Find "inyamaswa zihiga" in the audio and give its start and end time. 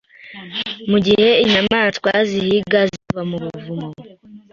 1.43-2.79